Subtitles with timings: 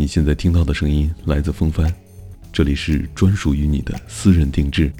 [0.00, 1.94] 你现在听到的声音来自风帆，
[2.50, 4.90] 这里是专属于你的私人定制。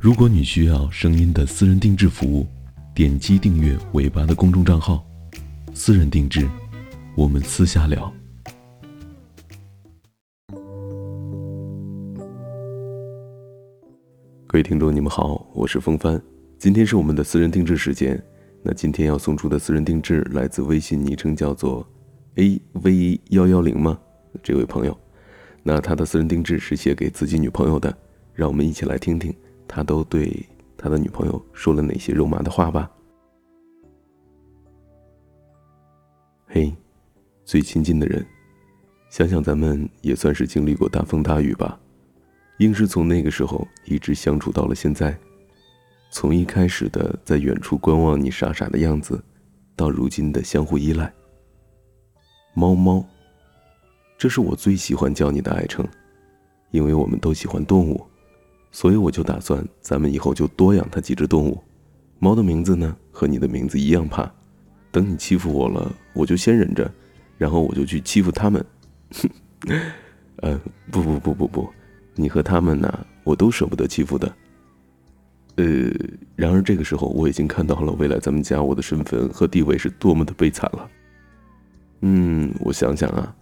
[0.00, 2.46] 如果你需要声音的私人定制服务，
[2.94, 5.06] 点击订阅尾巴的公众账号
[5.76, 6.48] “私人定制”，
[7.14, 8.10] 我们私下聊。
[14.46, 16.18] 各位听众，你们好，我是风帆，
[16.58, 18.18] 今天是我们的私人定制时间。
[18.62, 21.86] 那今天要送出的私人定制来自微信昵称叫做。
[22.38, 23.98] A V 幺幺零吗？
[24.44, 24.96] 这位朋友，
[25.64, 27.92] 那他的私人定制是写给自己女朋友的，
[28.32, 29.34] 让我们一起来听听
[29.66, 30.46] 他都对
[30.76, 32.88] 他的女朋友说了哪些肉麻的话吧。
[36.46, 36.72] 嘿，
[37.44, 38.24] 最亲近的人，
[39.10, 41.76] 想想咱们也算是经历过大风大雨吧，
[42.58, 45.18] 硬是从那个时候一直相处到了现在，
[46.12, 49.20] 从一开始的在远处观望你傻傻的样子，
[49.74, 51.12] 到如今的相互依赖。
[52.58, 53.04] 猫猫，
[54.18, 55.86] 这是我最喜欢叫你的爱称，
[56.72, 58.04] 因为我们都喜欢动物，
[58.72, 61.62] 所以我就打算咱们以后就多养它几只动物。
[62.18, 64.28] 猫的名字呢和你的名字一样怕，
[64.90, 66.90] 等你欺负我了，我就先忍着，
[67.36, 68.64] 然后我就去欺负他们。
[70.42, 70.60] 呃，
[70.90, 71.70] 不不不不不，
[72.16, 74.34] 你和他们呢，我都舍不得欺负的。
[75.54, 75.64] 呃，
[76.34, 80.90] 然而这个时候我已经看到了未来咱们家我的身份和地位是多么的悲惨了。
[82.00, 83.34] 嗯，我想想啊，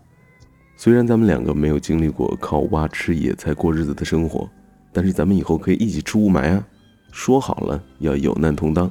[0.77, 4.49] 虽然咱们两个没有经历过靠挖吃野菜过日子的生活，
[4.93, 6.67] 但是咱们以后可以一起吃雾霾啊！
[7.13, 8.91] 说好了要有难同当。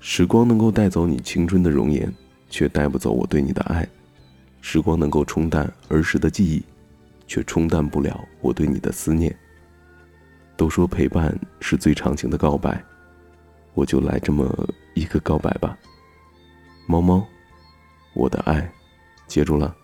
[0.00, 2.12] 时光能够带走你青春的容颜，
[2.48, 3.84] 却带不走我对你的爱；
[4.60, 6.62] 时光能够冲淡儿时的记忆，
[7.26, 9.36] 却冲淡不了我对你的思念。
[10.56, 12.82] 都说陪伴是最长情的告白。
[13.74, 14.44] 我就来这么
[14.96, 15.76] 一个告白吧，
[16.86, 17.22] 猫猫，
[18.14, 18.66] 我的爱，
[19.26, 19.76] 接住了，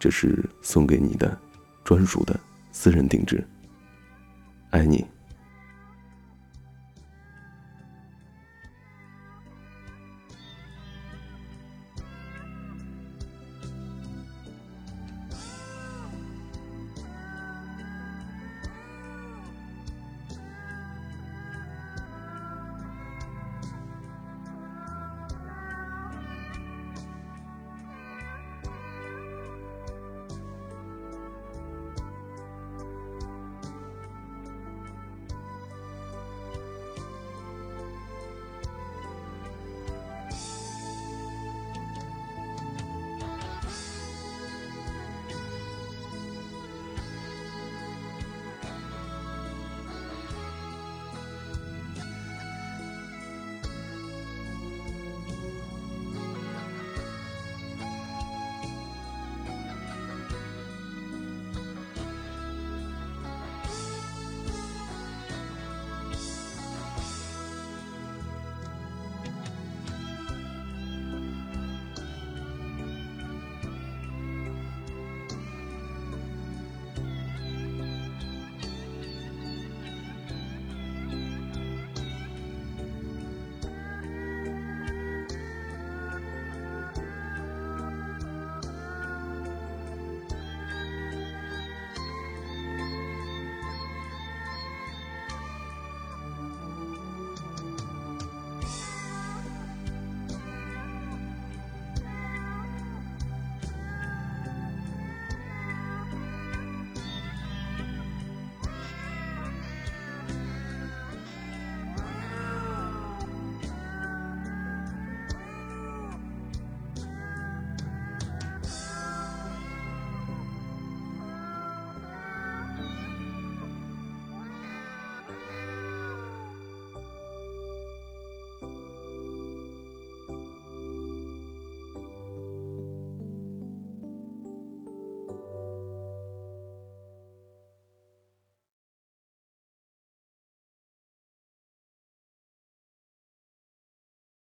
[0.00, 1.38] 这是送给你的
[1.84, 2.38] 专属的
[2.72, 3.46] 私人定制，
[4.70, 5.06] 爱你。